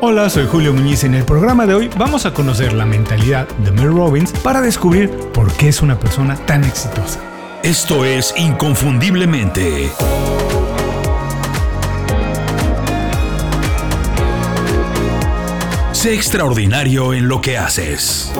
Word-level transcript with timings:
Hola, 0.00 0.28
soy 0.28 0.46
Julio 0.46 0.72
Muñiz 0.74 1.04
en 1.04 1.14
el 1.14 1.24
programa 1.24 1.66
de 1.66 1.74
hoy 1.74 1.88
vamos 1.96 2.26
a 2.26 2.34
conocer 2.34 2.72
la 2.72 2.84
mentalidad 2.84 3.48
de 3.58 3.70
Mel 3.70 3.94
Robbins 3.94 4.32
para 4.32 4.60
descubrir 4.60 5.08
por 5.32 5.50
qué 5.56 5.68
es 5.68 5.80
una 5.80 5.98
persona 5.98 6.36
tan 6.36 6.64
exitosa. 6.64 7.20
Esto 7.62 8.04
es 8.04 8.34
Inconfundiblemente. 8.36 9.88
Sé 15.92 16.14
extraordinario 16.14 17.14
en 17.14 17.28
lo 17.28 17.40
que 17.40 17.56
haces. 17.56 18.32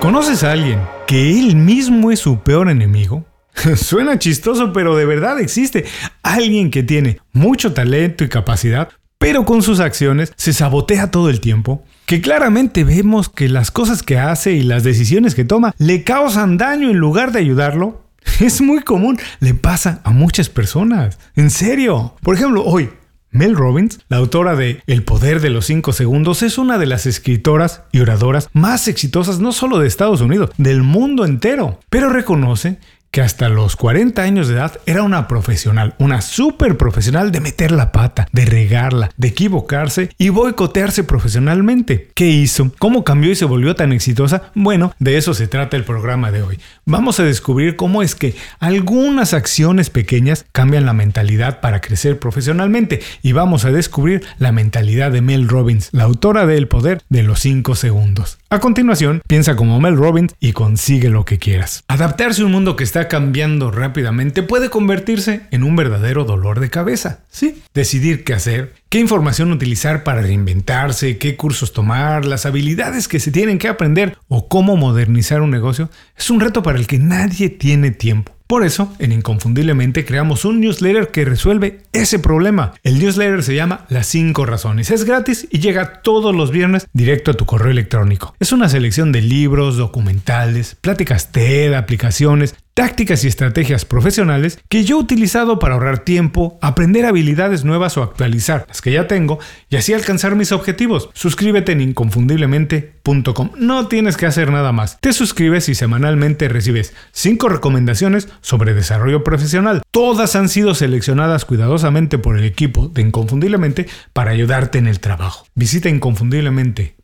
¿Conoces 0.00 0.42
a 0.42 0.52
alguien 0.52 0.80
que 1.06 1.38
él 1.38 1.56
mismo 1.56 2.10
es 2.10 2.20
su 2.20 2.40
peor 2.40 2.68
enemigo? 2.68 3.24
Suena 3.76 4.18
chistoso, 4.18 4.72
pero 4.72 4.96
de 4.96 5.04
verdad 5.04 5.38
existe. 5.38 5.84
Alguien 6.22 6.70
que 6.70 6.82
tiene 6.82 7.20
mucho 7.32 7.72
talento 7.72 8.24
y 8.24 8.28
capacidad, 8.28 8.90
pero 9.18 9.44
con 9.44 9.62
sus 9.62 9.80
acciones 9.80 10.32
se 10.36 10.52
sabotea 10.52 11.10
todo 11.10 11.30
el 11.30 11.40
tiempo, 11.40 11.84
que 12.06 12.20
claramente 12.20 12.84
vemos 12.84 13.28
que 13.28 13.48
las 13.48 13.70
cosas 13.70 14.02
que 14.02 14.18
hace 14.18 14.52
y 14.52 14.62
las 14.62 14.84
decisiones 14.84 15.34
que 15.34 15.44
toma 15.44 15.74
le 15.78 16.04
causan 16.04 16.56
daño 16.56 16.90
en 16.90 16.98
lugar 16.98 17.32
de 17.32 17.40
ayudarlo. 17.40 18.02
Es 18.40 18.60
muy 18.60 18.80
común, 18.80 19.18
le 19.40 19.54
pasa 19.54 20.00
a 20.04 20.10
muchas 20.10 20.48
personas. 20.48 21.18
En 21.36 21.50
serio. 21.50 22.14
Por 22.22 22.34
ejemplo, 22.34 22.64
hoy, 22.64 22.90
Mel 23.30 23.54
Robbins, 23.56 24.00
la 24.08 24.16
autora 24.16 24.56
de 24.56 24.82
El 24.86 25.02
poder 25.02 25.40
de 25.40 25.50
los 25.50 25.66
5 25.66 25.92
segundos, 25.92 26.42
es 26.42 26.58
una 26.58 26.78
de 26.78 26.86
las 26.86 27.06
escritoras 27.06 27.82
y 27.92 28.00
oradoras 28.00 28.48
más 28.52 28.88
exitosas 28.88 29.40
no 29.40 29.52
solo 29.52 29.78
de 29.78 29.86
Estados 29.86 30.20
Unidos, 30.20 30.50
del 30.56 30.82
mundo 30.82 31.24
entero, 31.24 31.78
pero 31.90 32.08
reconoce 32.08 32.78
que 33.10 33.20
hasta 33.20 33.48
los 33.48 33.76
40 33.76 34.22
años 34.22 34.48
de 34.48 34.54
edad 34.54 34.78
era 34.86 35.02
una 35.02 35.28
profesional, 35.28 35.94
una 35.98 36.20
súper 36.20 36.76
profesional 36.76 37.32
de 37.32 37.40
meter 37.40 37.72
la 37.72 37.92
pata, 37.92 38.28
de 38.32 38.44
regarla, 38.44 39.10
de 39.16 39.28
equivocarse 39.28 40.10
y 40.18 40.28
boicotearse 40.28 41.04
profesionalmente. 41.04 42.10
¿Qué 42.14 42.26
hizo? 42.26 42.72
¿Cómo 42.78 43.04
cambió 43.04 43.30
y 43.30 43.36
se 43.36 43.44
volvió 43.44 43.74
tan 43.74 43.92
exitosa? 43.92 44.50
Bueno, 44.54 44.92
de 44.98 45.16
eso 45.16 45.34
se 45.34 45.48
trata 45.48 45.76
el 45.76 45.84
programa 45.84 46.30
de 46.30 46.42
hoy. 46.42 46.58
Vamos 46.84 47.20
a 47.20 47.24
descubrir 47.24 47.76
cómo 47.76 48.02
es 48.02 48.14
que 48.14 48.34
algunas 48.58 49.34
acciones 49.34 49.90
pequeñas 49.90 50.44
cambian 50.52 50.86
la 50.86 50.92
mentalidad 50.92 51.60
para 51.60 51.80
crecer 51.80 52.18
profesionalmente 52.18 53.00
y 53.22 53.32
vamos 53.32 53.64
a 53.64 53.72
descubrir 53.72 54.24
la 54.38 54.52
mentalidad 54.52 55.10
de 55.10 55.22
Mel 55.22 55.48
Robbins, 55.48 55.88
la 55.92 56.04
autora 56.04 56.46
de 56.46 56.56
El 56.56 56.68
poder 56.68 57.02
de 57.08 57.22
los 57.22 57.40
5 57.40 57.74
segundos. 57.74 58.38
A 58.48 58.60
continuación, 58.60 59.22
piensa 59.26 59.56
como 59.56 59.80
Mel 59.80 59.96
Robbins 59.96 60.34
y 60.38 60.52
consigue 60.52 61.10
lo 61.10 61.24
que 61.24 61.38
quieras. 61.38 61.84
Adaptarse 61.88 62.42
a 62.42 62.46
un 62.46 62.52
mundo 62.52 62.76
que 62.76 62.84
está 62.84 62.95
cambiando 63.04 63.70
rápidamente 63.70 64.42
puede 64.42 64.70
convertirse 64.70 65.42
en 65.50 65.62
un 65.62 65.76
verdadero 65.76 66.24
dolor 66.24 66.58
de 66.60 66.70
cabeza. 66.70 67.20
Sí, 67.30 67.62
decidir 67.74 68.24
qué 68.24 68.34
hacer, 68.34 68.74
qué 68.88 68.98
información 68.98 69.52
utilizar 69.52 70.02
para 70.02 70.22
reinventarse, 70.22 71.18
qué 71.18 71.36
cursos 71.36 71.72
tomar, 71.72 72.24
las 72.24 72.46
habilidades 72.46 73.06
que 73.06 73.20
se 73.20 73.30
tienen 73.30 73.58
que 73.58 73.68
aprender 73.68 74.18
o 74.28 74.48
cómo 74.48 74.76
modernizar 74.76 75.42
un 75.42 75.50
negocio 75.50 75.90
es 76.16 76.30
un 76.30 76.40
reto 76.40 76.62
para 76.62 76.78
el 76.78 76.86
que 76.86 76.98
nadie 76.98 77.50
tiene 77.50 77.90
tiempo. 77.92 78.36
Por 78.46 78.64
eso, 78.64 78.94
en 79.00 79.10
Inconfundiblemente 79.10 80.04
creamos 80.04 80.44
un 80.44 80.60
newsletter 80.60 81.08
que 81.08 81.24
resuelve 81.24 81.80
ese 81.92 82.20
problema. 82.20 82.74
El 82.84 83.00
newsletter 83.00 83.42
se 83.42 83.56
llama 83.56 83.86
Las 83.88 84.06
5 84.06 84.46
Razones. 84.46 84.92
Es 84.92 85.04
gratis 85.04 85.48
y 85.50 85.58
llega 85.58 86.00
todos 86.02 86.32
los 86.32 86.52
viernes 86.52 86.86
directo 86.92 87.32
a 87.32 87.34
tu 87.34 87.44
correo 87.44 87.72
electrónico. 87.72 88.36
Es 88.38 88.52
una 88.52 88.68
selección 88.68 89.10
de 89.10 89.22
libros, 89.22 89.76
documentales, 89.76 90.76
pláticas 90.80 91.32
TED, 91.32 91.74
aplicaciones, 91.74 92.54
tácticas 92.76 93.24
y 93.24 93.28
estrategias 93.28 93.86
profesionales 93.86 94.58
que 94.68 94.84
yo 94.84 94.98
he 94.98 95.00
utilizado 95.00 95.58
para 95.58 95.74
ahorrar 95.74 96.00
tiempo, 96.00 96.58
aprender 96.60 97.06
habilidades 97.06 97.64
nuevas 97.64 97.96
o 97.96 98.02
actualizar 98.02 98.66
las 98.68 98.82
que 98.82 98.92
ya 98.92 99.08
tengo 99.08 99.38
y 99.70 99.76
así 99.76 99.94
alcanzar 99.94 100.36
mis 100.36 100.52
objetivos. 100.52 101.08
Suscríbete 101.14 101.72
en 101.72 101.80
inconfundiblemente.com. 101.80 103.52
No 103.56 103.88
tienes 103.88 104.18
que 104.18 104.26
hacer 104.26 104.52
nada 104.52 104.72
más. 104.72 105.00
Te 105.00 105.14
suscribes 105.14 105.70
y 105.70 105.74
semanalmente 105.74 106.50
recibes 106.50 106.92
5 107.12 107.48
recomendaciones 107.48 108.28
sobre 108.42 108.74
desarrollo 108.74 109.24
profesional. 109.24 109.80
Todas 109.96 110.36
han 110.36 110.50
sido 110.50 110.74
seleccionadas 110.74 111.46
cuidadosamente 111.46 112.18
por 112.18 112.36
el 112.36 112.44
equipo 112.44 112.88
de 112.88 113.00
Inconfundiblemente 113.00 113.86
para 114.12 114.30
ayudarte 114.30 114.76
en 114.76 114.88
el 114.88 115.00
trabajo. 115.00 115.46
Visita 115.54 115.88
inconfundiblemente 115.88 116.96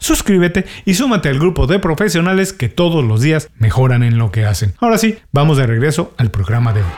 suscríbete 0.00 0.64
y 0.84 0.94
súmate 0.94 1.28
al 1.28 1.38
grupo 1.38 1.68
de 1.68 1.78
profesionales 1.78 2.52
que 2.52 2.68
todos 2.68 3.04
los 3.04 3.20
días 3.20 3.50
mejoran 3.56 4.02
en 4.02 4.18
lo 4.18 4.32
que 4.32 4.46
hacen. 4.46 4.74
Ahora 4.80 4.98
sí, 4.98 5.16
vamos 5.30 5.58
de 5.58 5.68
regreso 5.68 6.12
al 6.16 6.32
programa 6.32 6.72
de 6.72 6.80
hoy. 6.80 6.90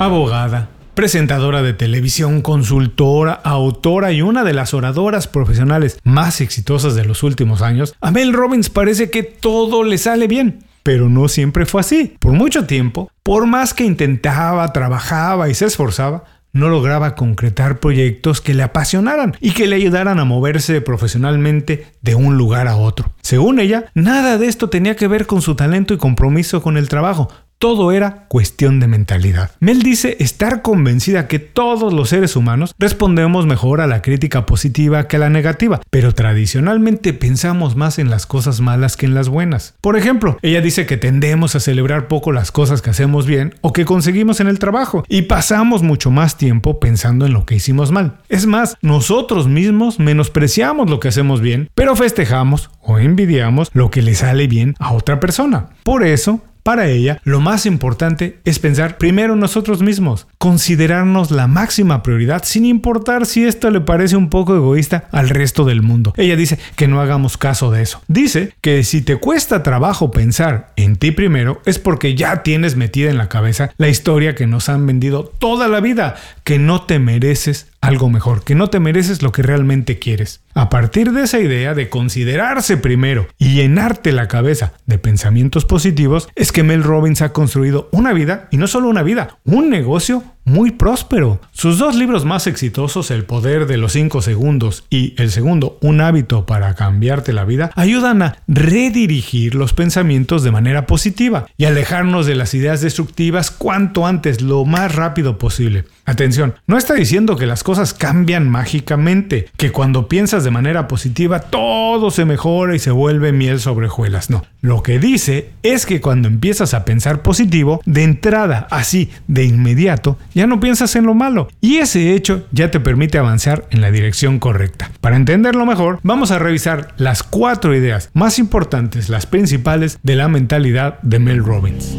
Abogada, 0.00 0.68
presentadora 0.94 1.62
de 1.62 1.72
televisión, 1.72 2.42
consultora, 2.42 3.34
autora 3.34 4.10
y 4.10 4.22
una 4.22 4.42
de 4.42 4.54
las 4.54 4.74
oradoras 4.74 5.28
profesionales 5.28 6.00
más 6.02 6.40
exitosas 6.40 6.96
de 6.96 7.04
los 7.04 7.22
últimos 7.22 7.62
años, 7.62 7.94
a 8.00 8.10
Mel 8.10 8.32
Robbins 8.32 8.70
parece 8.70 9.08
que 9.08 9.22
todo 9.22 9.84
le 9.84 9.98
sale 9.98 10.26
bien. 10.26 10.64
Pero 10.82 11.08
no 11.08 11.28
siempre 11.28 11.66
fue 11.66 11.80
así. 11.80 12.16
Por 12.18 12.32
mucho 12.32 12.66
tiempo, 12.66 13.10
por 13.22 13.46
más 13.46 13.74
que 13.74 13.84
intentaba, 13.84 14.72
trabajaba 14.72 15.48
y 15.48 15.54
se 15.54 15.66
esforzaba, 15.66 16.24
no 16.52 16.68
lograba 16.68 17.14
concretar 17.14 17.78
proyectos 17.78 18.40
que 18.40 18.54
le 18.54 18.62
apasionaran 18.62 19.36
y 19.40 19.52
que 19.52 19.66
le 19.66 19.76
ayudaran 19.76 20.18
a 20.18 20.24
moverse 20.24 20.80
profesionalmente 20.80 21.86
de 22.02 22.14
un 22.14 22.36
lugar 22.36 22.66
a 22.66 22.76
otro. 22.76 23.12
Según 23.22 23.60
ella, 23.60 23.86
nada 23.94 24.38
de 24.38 24.46
esto 24.46 24.68
tenía 24.68 24.96
que 24.96 25.08
ver 25.08 25.26
con 25.26 25.42
su 25.42 25.54
talento 25.54 25.94
y 25.94 25.98
compromiso 25.98 26.62
con 26.62 26.76
el 26.76 26.88
trabajo, 26.88 27.28
todo 27.60 27.92
era 27.92 28.24
cuestión 28.28 28.80
de 28.80 28.88
mentalidad. 28.88 29.50
Mel 29.60 29.82
dice 29.82 30.16
estar 30.18 30.62
convencida 30.62 31.28
que 31.28 31.38
todos 31.38 31.92
los 31.92 32.08
seres 32.08 32.34
humanos 32.34 32.74
respondemos 32.78 33.46
mejor 33.46 33.82
a 33.82 33.86
la 33.86 34.00
crítica 34.00 34.46
positiva 34.46 35.06
que 35.06 35.16
a 35.16 35.18
la 35.18 35.28
negativa, 35.28 35.82
pero 35.90 36.14
tradicionalmente 36.14 37.12
pensamos 37.12 37.76
más 37.76 37.98
en 37.98 38.08
las 38.08 38.24
cosas 38.24 38.62
malas 38.62 38.96
que 38.96 39.04
en 39.04 39.14
las 39.14 39.28
buenas. 39.28 39.74
Por 39.82 39.98
ejemplo, 39.98 40.38
ella 40.40 40.62
dice 40.62 40.86
que 40.86 40.96
tendemos 40.96 41.54
a 41.54 41.60
celebrar 41.60 42.08
poco 42.08 42.32
las 42.32 42.50
cosas 42.50 42.80
que 42.80 42.88
hacemos 42.88 43.26
bien 43.26 43.54
o 43.60 43.74
que 43.74 43.84
conseguimos 43.84 44.40
en 44.40 44.46
el 44.46 44.58
trabajo 44.58 45.04
y 45.06 45.22
pasamos 45.22 45.82
mucho 45.82 46.10
más 46.10 46.38
tiempo 46.38 46.80
pensando 46.80 47.26
en 47.26 47.34
lo 47.34 47.44
que 47.44 47.56
hicimos 47.56 47.92
mal. 47.92 48.20
Es 48.30 48.46
más, 48.46 48.78
nosotros 48.80 49.48
mismos 49.48 49.98
menospreciamos 49.98 50.88
lo 50.88 50.98
que 50.98 51.08
hacemos 51.08 51.42
bien, 51.42 51.68
pero 51.74 51.94
festejamos 51.94 52.70
o 52.80 52.98
envidiamos 52.98 53.68
lo 53.74 53.90
que 53.90 54.00
le 54.00 54.14
sale 54.14 54.46
bien 54.46 54.74
a 54.78 54.94
otra 54.94 55.20
persona. 55.20 55.68
Por 55.84 56.04
eso, 56.04 56.40
para 56.70 56.86
ella, 56.86 57.20
lo 57.24 57.40
más 57.40 57.66
importante 57.66 58.38
es 58.44 58.60
pensar 58.60 58.96
primero 58.96 59.34
en 59.34 59.40
nosotros 59.40 59.82
mismos, 59.82 60.28
considerarnos 60.38 61.32
la 61.32 61.48
máxima 61.48 62.04
prioridad 62.04 62.44
sin 62.44 62.64
importar 62.64 63.26
si 63.26 63.44
esto 63.44 63.72
le 63.72 63.80
parece 63.80 64.14
un 64.14 64.30
poco 64.30 64.54
egoísta 64.54 65.08
al 65.10 65.30
resto 65.30 65.64
del 65.64 65.82
mundo. 65.82 66.14
Ella 66.16 66.36
dice 66.36 66.60
que 66.76 66.86
no 66.86 67.00
hagamos 67.00 67.36
caso 67.36 67.72
de 67.72 67.82
eso. 67.82 68.00
Dice 68.06 68.54
que 68.60 68.84
si 68.84 69.02
te 69.02 69.16
cuesta 69.16 69.64
trabajo 69.64 70.12
pensar 70.12 70.72
en 70.76 70.94
ti 70.94 71.10
primero 71.10 71.60
es 71.66 71.80
porque 71.80 72.14
ya 72.14 72.44
tienes 72.44 72.76
metida 72.76 73.10
en 73.10 73.18
la 73.18 73.28
cabeza 73.28 73.72
la 73.76 73.88
historia 73.88 74.36
que 74.36 74.46
nos 74.46 74.68
han 74.68 74.86
vendido 74.86 75.24
toda 75.24 75.66
la 75.66 75.80
vida, 75.80 76.14
que 76.44 76.60
no 76.60 76.82
te 76.82 77.00
mereces 77.00 77.66
algo 77.80 78.08
mejor, 78.08 78.44
que 78.44 78.54
no 78.54 78.68
te 78.68 78.80
mereces 78.80 79.22
lo 79.22 79.32
que 79.32 79.42
realmente 79.42 79.98
quieres. 79.98 80.42
A 80.54 80.68
partir 80.68 81.12
de 81.12 81.22
esa 81.22 81.40
idea 81.40 81.74
de 81.74 81.88
considerarse 81.88 82.76
primero 82.76 83.28
y 83.38 83.54
llenarte 83.54 84.12
la 84.12 84.28
cabeza 84.28 84.72
de 84.86 84.98
pensamientos 84.98 85.64
positivos, 85.64 86.28
es 86.34 86.52
que 86.52 86.62
Mel 86.62 86.82
Robbins 86.82 87.22
ha 87.22 87.32
construido 87.32 87.88
una 87.92 88.12
vida, 88.12 88.48
y 88.50 88.56
no 88.56 88.66
solo 88.66 88.88
una 88.88 89.02
vida, 89.02 89.38
un 89.44 89.70
negocio 89.70 90.22
muy 90.44 90.72
próspero. 90.72 91.40
Sus 91.52 91.78
dos 91.78 91.94
libros 91.94 92.24
más 92.24 92.46
exitosos, 92.46 93.10
El 93.10 93.24
poder 93.24 93.66
de 93.66 93.76
los 93.76 93.92
5 93.92 94.22
segundos 94.22 94.84
y 94.90 95.14
el 95.20 95.30
segundo, 95.30 95.78
Un 95.80 96.00
hábito 96.00 96.46
para 96.46 96.74
cambiarte 96.74 97.32
la 97.32 97.44
vida, 97.44 97.70
ayudan 97.76 98.22
a 98.22 98.36
redirigir 98.48 99.54
los 99.54 99.72
pensamientos 99.72 100.42
de 100.42 100.50
manera 100.50 100.86
positiva 100.86 101.46
y 101.56 101.66
alejarnos 101.66 102.26
de 102.26 102.34
las 102.34 102.54
ideas 102.54 102.80
destructivas 102.80 103.50
cuanto 103.50 104.06
antes, 104.06 104.40
lo 104.40 104.64
más 104.64 104.94
rápido 104.94 105.38
posible. 105.38 105.84
Atención, 106.04 106.54
no 106.66 106.76
está 106.76 106.94
diciendo 106.94 107.36
que 107.36 107.46
las 107.46 107.62
cosas 107.62 107.94
cambian 107.94 108.48
mágicamente, 108.48 109.48
que 109.56 109.70
cuando 109.70 110.08
piensas 110.08 110.42
de 110.42 110.50
manera 110.50 110.88
positiva 110.88 111.40
todo 111.40 112.10
se 112.10 112.24
mejora 112.24 112.74
y 112.74 112.80
se 112.80 112.90
vuelve 112.90 113.30
miel 113.32 113.60
sobre 113.60 113.86
hojuelas. 113.86 114.28
No, 114.28 114.44
lo 114.60 114.82
que 114.82 114.98
dice 114.98 115.50
es 115.62 115.86
que 115.86 116.00
cuando 116.00 116.26
empiezas 116.26 116.74
a 116.74 116.84
pensar 116.84 117.22
positivo, 117.22 117.80
de 117.84 118.02
entrada, 118.02 118.66
así, 118.70 119.10
de 119.28 119.44
inmediato, 119.44 120.18
ya 120.34 120.46
no 120.46 120.60
piensas 120.60 120.96
en 120.96 121.06
lo 121.06 121.14
malo. 121.14 121.48
Y 121.60 121.78
ese 121.78 122.14
hecho 122.14 122.46
ya 122.52 122.70
te 122.70 122.80
permite 122.80 123.18
avanzar 123.18 123.66
en 123.70 123.80
la 123.80 123.90
dirección 123.90 124.38
correcta. 124.38 124.90
Para 125.00 125.16
entenderlo 125.16 125.66
mejor, 125.66 126.00
vamos 126.02 126.30
a 126.30 126.38
revisar 126.38 126.94
las 126.96 127.22
cuatro 127.22 127.74
ideas 127.74 128.10
más 128.14 128.38
importantes, 128.38 129.08
las 129.08 129.26
principales 129.26 129.98
de 130.02 130.16
la 130.16 130.28
mentalidad 130.28 131.00
de 131.02 131.18
Mel 131.18 131.44
Robbins. 131.44 131.94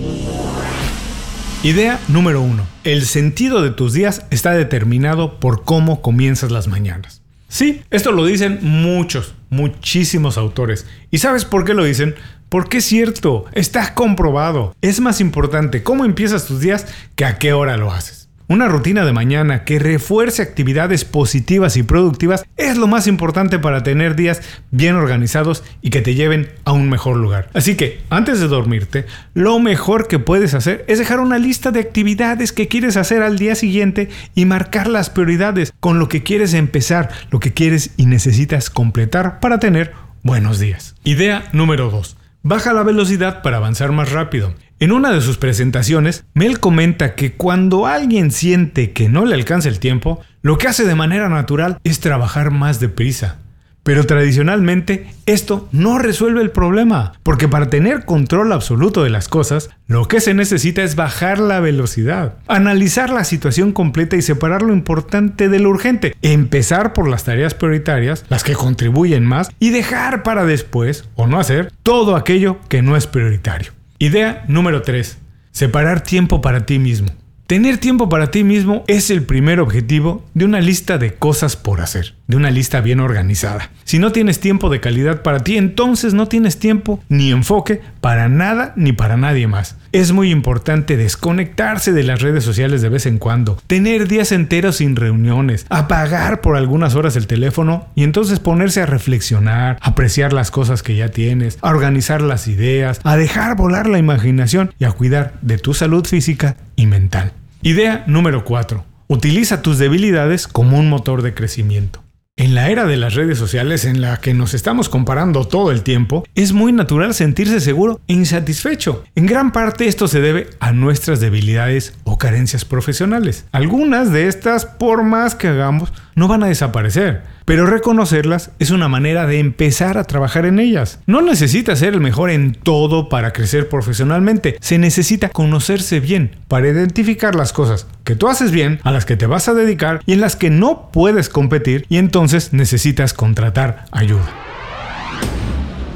Idea 1.63 1.99
número 2.07 2.41
uno. 2.41 2.65
El 2.83 3.03
sentido 3.03 3.61
de 3.61 3.69
tus 3.69 3.93
días 3.93 4.25
está 4.31 4.51
determinado 4.51 5.39
por 5.39 5.63
cómo 5.63 6.01
comienzas 6.01 6.49
las 6.49 6.67
mañanas. 6.67 7.21
Sí, 7.49 7.83
esto 7.91 8.11
lo 8.13 8.25
dicen 8.25 8.59
muchos, 8.61 9.35
muchísimos 9.49 10.37
autores. 10.37 10.87
¿Y 11.11 11.19
sabes 11.19 11.45
por 11.45 11.65
qué 11.65 11.73
lo 11.73 11.83
dicen? 11.83 12.15
Porque 12.49 12.77
es 12.77 12.85
cierto, 12.85 13.45
está 13.51 13.93
comprobado. 13.93 14.75
Es 14.81 15.01
más 15.01 15.21
importante 15.21 15.83
cómo 15.83 16.03
empiezas 16.03 16.45
tus 16.45 16.61
días 16.61 16.87
que 17.15 17.25
a 17.25 17.37
qué 17.37 17.53
hora 17.53 17.77
lo 17.77 17.91
haces. 17.91 18.20
Una 18.51 18.67
rutina 18.67 19.05
de 19.05 19.13
mañana 19.13 19.63
que 19.63 19.79
refuerce 19.79 20.41
actividades 20.41 21.05
positivas 21.05 21.77
y 21.77 21.83
productivas 21.83 22.43
es 22.57 22.75
lo 22.75 22.85
más 22.85 23.07
importante 23.07 23.59
para 23.59 23.81
tener 23.81 24.17
días 24.17 24.41
bien 24.71 24.95
organizados 24.95 25.63
y 25.81 25.89
que 25.89 26.01
te 26.01 26.15
lleven 26.15 26.49
a 26.65 26.73
un 26.73 26.89
mejor 26.89 27.15
lugar. 27.15 27.49
Así 27.53 27.77
que, 27.77 28.01
antes 28.09 28.41
de 28.41 28.49
dormirte, 28.49 29.05
lo 29.33 29.57
mejor 29.59 30.09
que 30.09 30.19
puedes 30.19 30.53
hacer 30.53 30.83
es 30.89 30.99
dejar 30.99 31.21
una 31.21 31.39
lista 31.39 31.71
de 31.71 31.79
actividades 31.79 32.51
que 32.51 32.67
quieres 32.67 32.97
hacer 32.97 33.21
al 33.21 33.39
día 33.39 33.55
siguiente 33.55 34.09
y 34.35 34.43
marcar 34.43 34.87
las 34.87 35.09
prioridades 35.09 35.71
con 35.79 35.97
lo 35.97 36.09
que 36.09 36.21
quieres 36.21 36.53
empezar, 36.53 37.09
lo 37.29 37.39
que 37.39 37.53
quieres 37.53 37.91
y 37.95 38.05
necesitas 38.05 38.69
completar 38.69 39.39
para 39.39 39.59
tener 39.59 39.93
buenos 40.23 40.59
días. 40.59 40.95
Idea 41.05 41.45
número 41.53 41.89
2. 41.89 42.17
Baja 42.43 42.73
la 42.73 42.83
velocidad 42.83 43.43
para 43.43 43.57
avanzar 43.57 43.93
más 43.93 44.11
rápido. 44.11 44.53
En 44.81 44.91
una 44.91 45.11
de 45.11 45.21
sus 45.21 45.37
presentaciones, 45.37 46.25
Mel 46.33 46.59
comenta 46.59 47.13
que 47.13 47.33
cuando 47.33 47.85
alguien 47.85 48.31
siente 48.31 48.93
que 48.93 49.09
no 49.09 49.27
le 49.27 49.35
alcanza 49.35 49.69
el 49.69 49.77
tiempo, 49.77 50.21
lo 50.41 50.57
que 50.57 50.67
hace 50.67 50.85
de 50.85 50.95
manera 50.95 51.29
natural 51.29 51.77
es 51.83 51.99
trabajar 51.99 52.49
más 52.49 52.79
deprisa. 52.79 53.37
Pero 53.83 54.07
tradicionalmente 54.07 55.05
esto 55.27 55.69
no 55.71 55.99
resuelve 55.99 56.41
el 56.41 56.49
problema, 56.49 57.13
porque 57.21 57.47
para 57.47 57.69
tener 57.69 58.05
control 58.05 58.51
absoluto 58.51 59.03
de 59.03 59.11
las 59.11 59.27
cosas, 59.27 59.69
lo 59.85 60.07
que 60.07 60.19
se 60.19 60.33
necesita 60.33 60.81
es 60.81 60.95
bajar 60.95 61.37
la 61.37 61.59
velocidad, 61.59 62.39
analizar 62.47 63.11
la 63.11 63.23
situación 63.23 63.73
completa 63.73 64.15
y 64.15 64.23
separar 64.23 64.63
lo 64.63 64.73
importante 64.73 65.47
de 65.47 65.59
lo 65.59 65.69
urgente, 65.69 66.15
empezar 66.23 66.93
por 66.93 67.07
las 67.07 67.23
tareas 67.23 67.53
prioritarias, 67.53 68.25
las 68.29 68.43
que 68.43 68.53
contribuyen 68.53 69.27
más, 69.27 69.51
y 69.59 69.69
dejar 69.69 70.23
para 70.23 70.43
después, 70.43 71.07
o 71.13 71.27
no 71.27 71.39
hacer, 71.39 71.71
todo 71.83 72.15
aquello 72.15 72.57
que 72.67 72.81
no 72.81 72.97
es 72.97 73.05
prioritario. 73.05 73.73
Idea 74.01 74.43
número 74.47 74.81
3. 74.81 75.15
Separar 75.51 76.01
tiempo 76.01 76.41
para 76.41 76.65
ti 76.65 76.79
mismo. 76.79 77.09
Tener 77.51 77.79
tiempo 77.79 78.07
para 78.07 78.31
ti 78.31 78.45
mismo 78.45 78.85
es 78.87 79.09
el 79.09 79.23
primer 79.23 79.59
objetivo 79.59 80.23
de 80.33 80.45
una 80.45 80.61
lista 80.61 80.97
de 80.97 81.15
cosas 81.15 81.57
por 81.57 81.81
hacer, 81.81 82.13
de 82.27 82.37
una 82.37 82.49
lista 82.49 82.79
bien 82.79 83.01
organizada. 83.01 83.71
Si 83.83 83.99
no 83.99 84.13
tienes 84.13 84.39
tiempo 84.39 84.69
de 84.69 84.79
calidad 84.79 85.21
para 85.21 85.41
ti, 85.41 85.57
entonces 85.57 86.13
no 86.13 86.29
tienes 86.29 86.59
tiempo 86.59 87.03
ni 87.09 87.29
enfoque 87.29 87.81
para 87.99 88.29
nada 88.29 88.71
ni 88.77 88.93
para 88.93 89.17
nadie 89.17 89.47
más. 89.47 89.75
Es 89.91 90.13
muy 90.13 90.31
importante 90.31 90.95
desconectarse 90.95 91.91
de 91.91 92.03
las 92.03 92.21
redes 92.21 92.45
sociales 92.45 92.81
de 92.81 92.87
vez 92.87 93.05
en 93.05 93.17
cuando, 93.17 93.61
tener 93.67 94.07
días 94.07 94.31
enteros 94.31 94.77
sin 94.77 94.95
reuniones, 94.95 95.65
apagar 95.67 96.39
por 96.39 96.55
algunas 96.55 96.95
horas 96.95 97.17
el 97.17 97.27
teléfono 97.27 97.89
y 97.95 98.05
entonces 98.05 98.39
ponerse 98.39 98.81
a 98.81 98.85
reflexionar, 98.85 99.77
apreciar 99.81 100.31
las 100.31 100.51
cosas 100.51 100.83
que 100.83 100.95
ya 100.95 101.09
tienes, 101.09 101.59
a 101.61 101.71
organizar 101.71 102.21
las 102.21 102.47
ideas, 102.47 103.01
a 103.03 103.17
dejar 103.17 103.57
volar 103.57 103.87
la 103.87 103.99
imaginación 103.99 104.73
y 104.79 104.85
a 104.85 104.93
cuidar 104.93 105.33
de 105.41 105.57
tu 105.57 105.73
salud 105.73 106.05
física 106.05 106.55
y 106.77 106.85
mental. 106.85 107.33
Idea 107.63 108.03
número 108.07 108.43
4. 108.43 108.83
Utiliza 109.07 109.61
tus 109.61 109.77
debilidades 109.77 110.47
como 110.47 110.79
un 110.79 110.89
motor 110.89 111.21
de 111.21 111.35
crecimiento. 111.35 112.01
En 112.35 112.55
la 112.55 112.69
era 112.69 112.87
de 112.87 112.97
las 112.97 113.13
redes 113.13 113.37
sociales 113.37 113.85
en 113.85 114.01
la 114.01 114.17
que 114.17 114.33
nos 114.33 114.55
estamos 114.55 114.89
comparando 114.89 115.45
todo 115.45 115.69
el 115.69 115.83
tiempo, 115.83 116.23
es 116.33 116.53
muy 116.53 116.71
natural 116.71 117.13
sentirse 117.13 117.59
seguro 117.59 117.99
e 118.07 118.13
insatisfecho. 118.13 119.03
En 119.13 119.27
gran 119.27 119.51
parte 119.51 119.85
esto 119.85 120.07
se 120.07 120.21
debe 120.21 120.49
a 120.59 120.71
nuestras 120.71 121.19
debilidades 121.19 121.93
o 122.03 122.17
carencias 122.17 122.65
profesionales. 122.65 123.45
Algunas 123.51 124.11
de 124.11 124.27
estas, 124.27 124.65
por 124.65 125.03
más 125.03 125.35
que 125.35 125.47
hagamos, 125.47 125.93
no 126.15 126.27
van 126.27 126.41
a 126.41 126.47
desaparecer, 126.47 127.21
pero 127.45 127.65
reconocerlas 127.65 128.51
es 128.59 128.71
una 128.71 128.87
manera 128.87 129.25
de 129.27 129.39
empezar 129.39 129.97
a 129.97 130.03
trabajar 130.03 130.45
en 130.45 130.59
ellas. 130.59 130.99
No 131.05 131.21
necesitas 131.21 131.79
ser 131.79 131.93
el 131.93 132.01
mejor 132.01 132.29
en 132.29 132.53
todo 132.53 133.09
para 133.09 133.33
crecer 133.33 133.69
profesionalmente, 133.69 134.57
se 134.61 134.77
necesita 134.77 135.29
conocerse 135.29 135.99
bien 135.99 136.35
para 136.47 136.69
identificar 136.69 137.35
las 137.35 137.53
cosas 137.53 137.87
que 138.03 138.15
tú 138.15 138.27
haces 138.27 138.51
bien, 138.51 138.79
a 138.83 138.91
las 138.91 139.05
que 139.05 139.17
te 139.17 139.25
vas 139.25 139.47
a 139.47 139.53
dedicar 139.53 140.01
y 140.05 140.13
en 140.13 140.21
las 140.21 140.35
que 140.35 140.49
no 140.49 140.89
puedes 140.91 141.29
competir 141.29 141.85
y 141.89 141.97
entonces 141.97 142.53
necesitas 142.53 143.13
contratar 143.13 143.85
ayuda. 143.91 144.29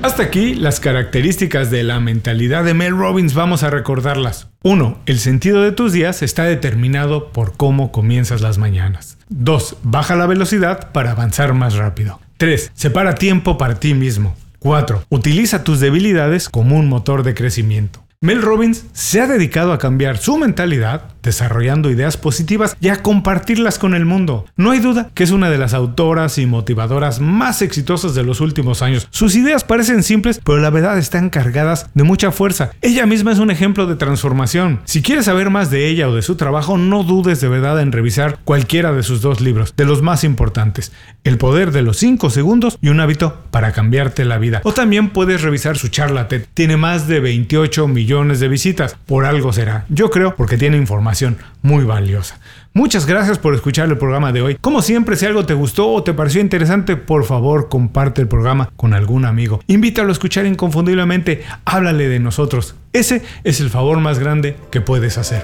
Hasta 0.01 0.21
aquí 0.21 0.53
las 0.53 0.79
características 0.79 1.71
de 1.71 1.81
la 1.81 1.99
mentalidad 1.99 2.63
de 2.63 2.75
Mel 2.75 2.95
Robbins, 2.95 3.33
vamos 3.33 3.63
a 3.63 3.71
recordarlas. 3.71 4.49
1. 4.65 4.97
El 5.05 5.19
sentido 5.19 5.61
de 5.61 5.71
tus 5.71 5.93
días 5.93 6.23
está 6.23 6.45
determinado 6.45 7.31
por 7.31 7.55
cómo 7.55 7.91
comienzas 7.91 8.41
las 8.41 8.57
mañanas. 8.57 9.19
2. 9.29 9.77
Baja 9.83 10.15
la 10.15 10.25
velocidad 10.25 10.91
para 10.91 11.11
avanzar 11.11 11.53
más 11.53 11.75
rápido. 11.75 12.19
3. 12.37 12.71
Separa 12.73 13.13
tiempo 13.13 13.59
para 13.59 13.75
ti 13.75 13.93
mismo. 13.93 14.35
4. 14.57 15.03
Utiliza 15.09 15.63
tus 15.63 15.79
debilidades 15.79 16.49
como 16.49 16.77
un 16.77 16.89
motor 16.89 17.21
de 17.21 17.35
crecimiento. 17.35 18.03
Mel 18.21 18.41
Robbins 18.41 18.87
se 18.91 19.21
ha 19.21 19.27
dedicado 19.27 19.71
a 19.71 19.77
cambiar 19.77 20.17
su 20.17 20.35
mentalidad, 20.39 21.09
desarrollando 21.25 21.91
ideas 21.91 22.15
positivas 22.15 22.77
y 22.79 22.89
a 22.89 23.01
compartirlas 23.03 23.79
con 23.79 23.93
el 23.93 24.05
mundo. 24.05 24.45
No 24.55 24.71
hay 24.71 24.79
duda 24.79 25.09
que 25.13 25.23
es 25.23 25.31
una 25.31 25.49
de 25.49 25.57
las 25.57 25.73
autoras 25.73 26.37
y 26.37 26.45
motivadoras 26.45 27.19
más 27.19 27.61
exitosas 27.61 28.15
de 28.15 28.23
los 28.23 28.39
últimos 28.39 28.81
años. 28.81 29.07
Sus 29.11 29.35
ideas 29.35 29.63
parecen 29.63 30.03
simples, 30.03 30.39
pero 30.43 30.59
la 30.59 30.69
verdad 30.69 30.97
están 30.97 31.29
cargadas 31.29 31.89
de 31.93 32.03
mucha 32.03 32.31
fuerza. 32.31 32.71
Ella 32.81 33.05
misma 33.05 33.33
es 33.33 33.39
un 33.39 33.51
ejemplo 33.51 33.87
de 33.87 33.95
transformación. 33.95 34.79
Si 34.85 35.01
quieres 35.01 35.25
saber 35.25 35.49
más 35.49 35.69
de 35.69 35.87
ella 35.87 36.07
o 36.07 36.15
de 36.15 36.21
su 36.21 36.35
trabajo, 36.35 36.77
no 36.77 37.03
dudes 37.03 37.41
de 37.41 37.49
verdad 37.49 37.81
en 37.81 37.91
revisar 37.91 38.39
cualquiera 38.45 38.93
de 38.93 39.03
sus 39.03 39.21
dos 39.21 39.41
libros, 39.41 39.73
de 39.75 39.85
los 39.85 40.01
más 40.01 40.23
importantes, 40.23 40.91
El 41.23 41.37
poder 41.37 41.71
de 41.71 41.81
los 41.81 41.97
5 41.97 42.29
segundos 42.29 42.77
y 42.81 42.89
un 42.89 42.99
hábito 42.99 43.41
para 43.49 43.71
cambiarte 43.71 44.25
la 44.25 44.37
vida. 44.37 44.61
O 44.63 44.73
también 44.73 45.09
puedes 45.09 45.41
revisar 45.41 45.77
su 45.77 45.87
charla 45.87 46.27
TED. 46.27 46.45
Tiene 46.53 46.77
más 46.77 47.07
de 47.07 47.19
28 47.19 47.87
millones 47.87 48.39
de 48.39 48.47
visitas. 48.47 48.95
Por 49.05 49.25
algo 49.25 49.51
será. 49.51 49.85
Yo 49.89 50.11
creo 50.11 50.35
porque 50.35 50.57
tiene 50.57 50.77
muy 51.61 51.83
valiosa. 51.83 52.39
Muchas 52.73 53.05
gracias 53.05 53.39
por 53.39 53.55
escuchar 53.55 53.87
el 53.89 53.97
programa 53.97 54.33
de 54.33 54.41
hoy. 54.41 54.57
Como 54.59 54.81
siempre, 54.81 55.15
si 55.15 55.25
algo 55.25 55.45
te 55.45 55.53
gustó 55.53 55.91
o 55.91 56.03
te 56.03 56.13
pareció 56.13 56.41
interesante, 56.41 56.97
por 56.97 57.23
favor 57.23 57.69
comparte 57.69 58.21
el 58.21 58.27
programa 58.27 58.69
con 58.75 58.93
algún 58.93 59.25
amigo. 59.25 59.61
Invítalo 59.67 60.09
a 60.09 60.11
escuchar 60.11 60.45
inconfundiblemente. 60.45 61.43
Háblale 61.63 62.09
de 62.09 62.19
nosotros. 62.19 62.75
Ese 62.91 63.21
es 63.43 63.61
el 63.61 63.69
favor 63.69 63.99
más 63.99 64.19
grande 64.19 64.57
que 64.71 64.81
puedes 64.81 65.17
hacer. 65.17 65.43